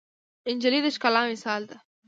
نجلۍ 0.55 0.79
د 0.83 0.87
ښکلا 0.95 1.21
مثال 1.31 1.61
ده. 1.69 1.77